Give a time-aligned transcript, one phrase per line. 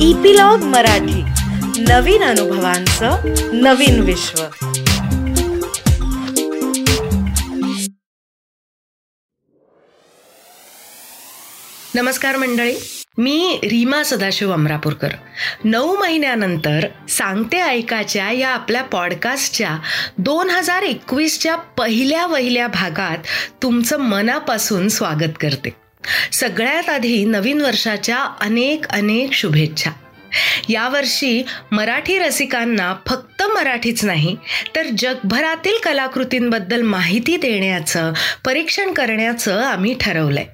[0.00, 1.22] Epilogue Marathi.
[1.82, 3.16] नवीन अनुभवांचं
[3.52, 4.42] नवीन विश्व.
[11.94, 12.76] नमस्कार मंडळी.
[13.18, 15.08] मी रीमा सदाशिव अमरापूरकर.
[15.64, 19.78] नऊ महिन्यानंतर सांगते ऐकाच्या या आपल्या पॉडकास्टच्या
[20.18, 23.18] दोन हजार एकवीसच्या पहिल्या वहिल्या भागात
[23.62, 25.85] तुमचं मनापासून स्वागत करते.
[26.32, 29.90] सगळ्यात आधी नवीन वर्षाच्या अनेक अनेक शुभेच्छा.
[30.68, 31.42] यावर्षी
[31.72, 34.36] मराठी रसिकांना फक्त मराठीच नाही
[34.76, 38.12] तर जगभरातील कलाकृतींबद्दल माहिती देण्याचं
[38.44, 40.48] परीक्षण करण्याचं आम्ही ठरवलं आहे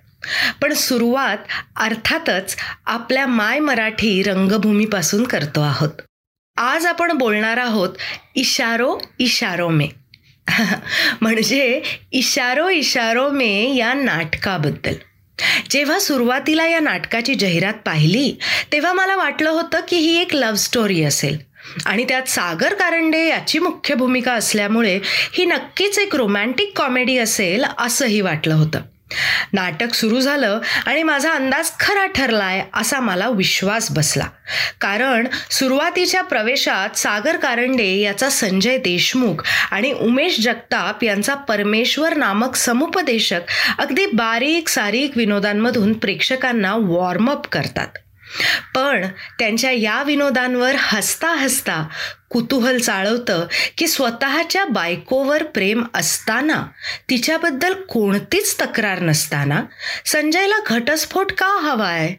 [0.62, 1.36] पण सुरुवात
[1.76, 6.02] अर्थातच आपल्या माय मराठी रंगभूमीपासून करतो आहोत.
[6.56, 7.88] आज आपण बोलणार आहोत
[8.34, 9.86] इशारो इशारो मे.
[11.20, 11.82] म्हणजे
[12.12, 14.94] इशारो इशारो मे या नाटकाबद्दल.
[15.70, 18.38] जेव्हा सुरुवातीला या नाटकाची जाहिरात पाहिली
[18.72, 21.38] तेव्हा मला वाटलं होतं की ही एक लव्ह स्टोरी असेल.
[21.86, 28.20] आणि त्यात सागर कारंडे याची मुख्य भूमिका असल्यामुळे ही नक्कीच एक रोमॅन्टिक कॉमेडी असेल असंही
[28.20, 28.80] वाटलं होतं.
[29.52, 34.24] नाटक सुरू झालं आणि माझा अंदाज खरा ठरलाय असा मला विश्वास बसला.
[34.80, 43.40] कारण सुरुवातीच्या प्रवेशात सागर कारंडे याचा संजय देशमुख आणि उमेश जगताप यांचा परमेश्वर नामक समुपदेशक
[43.78, 47.88] अगदी बारीक सारीक विनोदांमधून प्रेक्षकांना वॉर्मअप करतात.
[48.74, 49.06] पण
[49.38, 51.86] त्यांच्या या विनोदांवर हसता हसता
[52.32, 53.46] कुतूहल चाळवतं
[53.78, 56.66] की स्वतःच्या बायकोवर प्रेम असताना
[57.10, 59.62] तिच्याबद्दल कोणतीच तक्रार नसताना
[60.06, 62.14] संजयला घटस्फोट का हवाय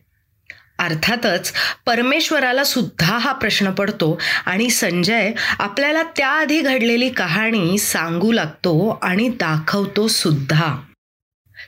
[0.79, 1.53] अर्थातच
[1.85, 10.07] परमेश्वराला सुद्धा हा प्रश्न पडतो आणि संजय आपल्याला त्याआधी घडलेली कहाणी सांगू लागतो आणि दाखवतो
[10.07, 10.75] सुद्धा.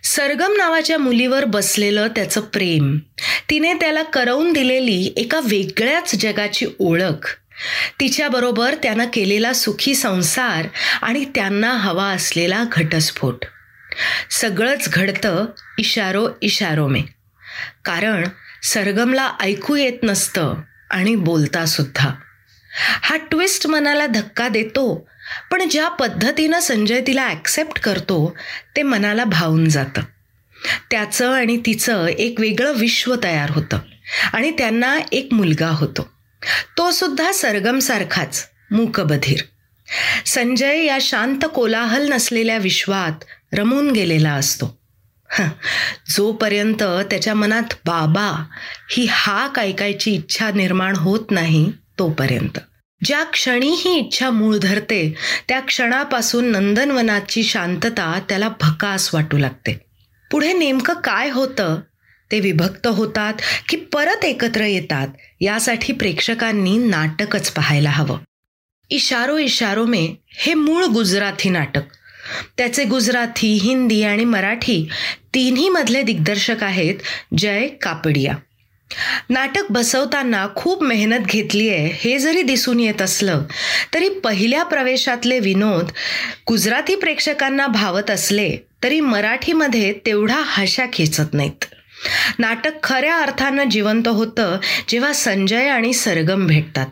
[0.04, 2.98] सरगम नावाच्या मुलीवर बसलेलं त्याचं प्रेम
[3.50, 7.38] तिने त्याला करवून दिलेली एका वेगळ्याच जगाची ओळख
[8.00, 10.68] तिच्याबरोबर त्यानं केलेला सुखी संसार
[11.02, 13.46] आणि त्यांना हवा असलेला घटस्फोट.
[14.32, 15.46] सगळंच घडतं
[15.80, 17.02] इशारो इशारो मे
[17.86, 18.28] कारण
[18.64, 20.54] सरगमला ऐकू येत नसतं
[20.92, 22.12] आणि बोलता सुद्धा.
[22.78, 25.08] हा ट्विस्ट मनाला धक्का देतो
[25.52, 28.38] पण ज्या पद्धतीनं संजय तिला ॲक्सेप्ट करतो
[28.76, 30.02] ते मनाला भावून जातं.
[30.92, 33.80] त्याचं आणि तिचं एक वेगळं विश्व तयार होतं
[34.34, 36.15] आणि त्यांना एक मुलगा होतो.
[36.78, 39.40] तो सुद्धा सरगमसारखाच मूकबधीर.
[40.26, 43.24] संजय या शांत कोलाहल नसलेल्या विश्वात
[43.54, 44.78] रमून गेलेला असतो.
[46.10, 48.46] जोपर्यंत त्याच्या मनात बाबा
[48.92, 52.60] ही हाक ऐकायची इच्छा निर्माण होत नाही तोपर्यंत.
[53.06, 55.16] ज्या क्षणी ही इच्छा मूळ धरते
[55.48, 59.86] त्या क्षणापासून नंदनवनाची शांतता त्याला भकास वाटू लागते.
[60.32, 61.80] पुढे नेमकं काय होतं
[62.32, 63.34] ते विभक्त होतात
[63.70, 65.08] की परत एकत्र येतात
[65.42, 68.18] यासाठी प्रेक्षकांनी नाटकच पाहायला हवं.
[68.90, 71.82] इशारो इशारो मे हे मूळ गुजराथी नाटक.
[72.58, 74.88] त्याचे गुजराथी हिंदी आणि मराठी
[75.34, 76.96] तिन्हीमधले दिग्दर्शक आहेत
[77.38, 78.34] जय कापडिया.
[79.30, 83.44] नाटक बसवताना खूप मेहनत घेतली आहे हे जरी दिसून येत असलं
[83.94, 85.92] तरी पहिल्या प्रवेशातले विनोद
[86.48, 91.66] गुजराती प्रेक्षकांना भावत असले तरी मराठीमध्ये तेवढा हशा खेचत नाहीत.
[92.40, 94.58] नाटक खऱ्या अर्थानं जिवंत होतं
[94.90, 96.88] जेव्हा संजय आणि सरगम भेटतात.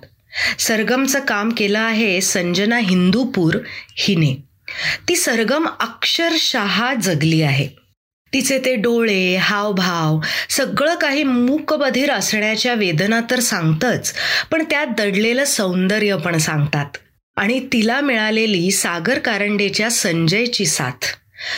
[0.60, 3.58] सरगमचं काम केलं आहे संजना हिंदूपूर
[3.98, 4.34] हिने.
[5.10, 7.68] ती सरगम अक्षरशः जगली आहे.
[8.34, 10.20] तिचे ते डोळे हावभाव
[10.50, 14.14] सगळं काही मूकबधीर असण्याच्या वेदना तर सांगतच
[14.52, 16.86] पण त्यात दडलेलं सौंदर्य पण सांगतात.
[17.36, 21.06] आणि तिला मिळालेली सागर कारंडेच्या संजयची साथ.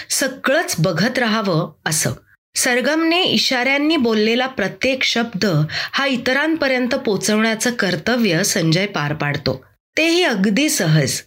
[0.10, 2.12] सगळंच बघत राहावं असं.
[2.56, 5.46] सरगमने इशाऱ्यांनी बोललेला प्रत्येक शब्द
[5.92, 9.66] हा इतरांपर्यंत पोचवण्याचं कर्तव्य संजय पार पाडतो.
[9.98, 11.22] तेही अगदी सहज.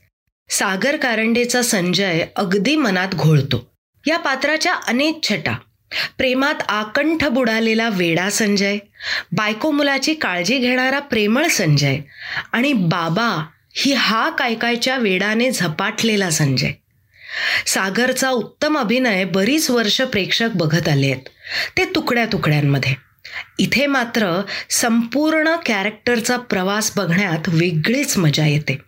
[0.50, 3.70] सागर कारंडेचा संजय अगदी मनात घोळतो.
[4.06, 5.56] या पात्राच्या अनेक छटा.
[6.18, 8.78] प्रेमात आकंठ बुडालेला वेडा संजय
[9.32, 11.98] बायको मुलाची काळजी घेणारा प्रेमळ संजय
[12.52, 16.70] आणि बाबा ही हा कायकायच्या वेडाने झपाटलेला संजय.
[17.66, 21.28] सागरचा उत्तम अभिनय बरीच वर्ष प्रेक्षक बघत आले आहेत.
[21.76, 22.94] ते तुकड्या तुकड्यांमध्ये.
[23.58, 28.80] इथे मात्र संपूर्ण कॅरेक्टरचा प्रवास बघण्यात वेगळीच मजा येते.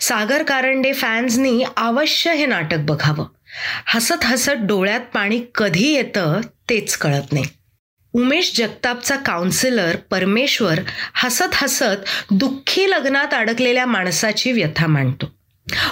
[0.00, 3.26] सागर कारंडे फॅन्सनी अवश्य हे नाटक बघावं.
[3.86, 6.40] हसत हसत डोळ्यात पाणी कधी येतं
[6.70, 7.44] तेच कळत नाही.
[8.12, 10.80] उमेश जगतापचा काउन्सिलर परमेश्वर
[11.14, 15.35] हसत हसत दुःखी लग्नात अडकलेल्या माणसाची व्यथा मांडतो.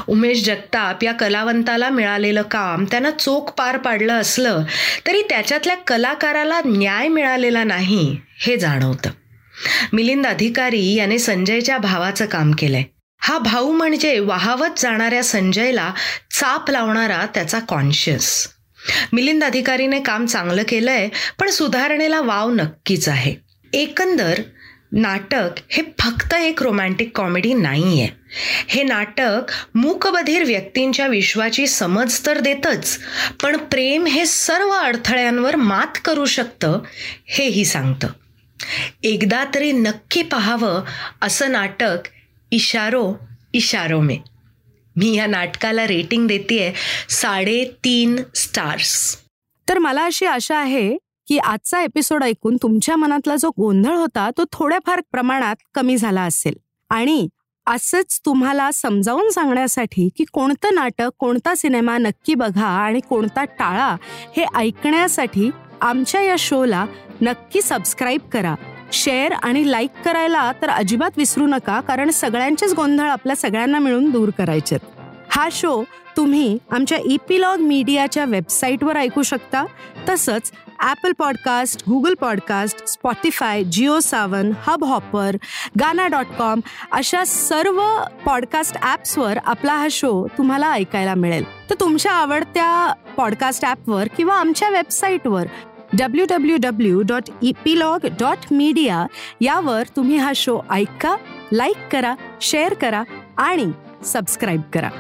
[0.07, 4.63] उमेश जगताप या कलावंताला मिळालेलं काम त्यानं चोख पार पाडलं असलं
[5.07, 9.11] तरी त्याच्यातल्या कलाकाराला न्याय मिळालेला नाही हे जाणवतं.
[9.93, 12.83] मिलिंद अधिकारी याने संजयच्या भावाचं काम केलंय.
[13.19, 15.93] हा भाऊ म्हणजे वाहवत जाणाऱ्या संजयला
[16.31, 18.49] चाप लावणारा त्याचा कॉन्शियस
[19.13, 23.35] मिलिंद अधिकारीने काम चांगलं केलंय पण सुधारणेला वाव नक्कीच आहे.
[23.73, 24.41] एकंदर
[24.97, 28.09] नाटक हे फक्त एक रोमॅन्टिक कॉमेडी नाही आहे
[28.69, 29.41] हे नाटक
[29.75, 32.99] मूकबधीर व्यक्तींच्या विश्वाची समज तर देतच
[33.43, 36.79] पण प्रेम हे सर्व अडथळ्यांवर मात करू शकतं
[37.27, 38.09] हेही सांगतं.
[39.03, 40.83] एकदा तरी नक्की पाहावं
[41.23, 41.99] असं नाटक
[42.51, 43.15] इशारो
[43.53, 44.17] इशारो मे.
[44.97, 46.75] मी या नाटकाला रेटिंग देते
[47.11, 49.19] साडेतीन स्टार्स
[49.69, 50.97] तर मला अशी आशा आहे
[51.29, 56.55] की आजचा एपिसोड ऐकून तुमच्या मनातला जो गोंधळ होता तो थोड्याफार प्रमाणात कमी झाला असेल.
[56.91, 57.29] आणि
[57.67, 63.97] असंच तुम्हाला समजावून सांगण्यासाठी की कोणतं नाटक कोणता सिनेमा नक्की बघा आणि कोणता टाळा
[64.37, 65.51] हे ऐकण्यासाठी
[65.81, 66.87] आमच्या या शोला
[67.21, 68.55] नक्की सबस्क्राईब करा.
[68.93, 74.31] शेअर आणि लाईक करायला तर अजिबात विसरू नका कारण सगळ्यांचेच गोंधळ आपल्या सगळ्यांना मिळून दूर
[74.39, 74.77] करायचे
[75.31, 75.83] हा शो
[76.17, 79.65] तुम्ही आमच्या ईपीलॉग मीडियाच्या वेबसाईटवर ऐकू शकता.
[80.09, 85.37] तसंच Apple podcast Google podcast Spotify Jio Saavn hub hopper
[85.81, 86.61] Gaana dot com
[86.93, 87.81] अशा सर्व
[88.25, 91.45] पॉडकास्ट ॲप्सवर आपला हा शो तुम्हाला ऐकायला मिळेल.
[91.71, 95.47] तर तुमच्या आवडत्या पॉडकास्ट ॲपवर किंवा आमच्या वेबसाईटवर
[95.99, 99.07] W W W dot epilogue dot media
[99.41, 101.17] यावर तुम्ही हा शो ऐका
[101.53, 103.03] लाईक करा शेअर करा
[103.37, 103.71] आणि
[104.05, 104.91] सबस्क्राईब करा.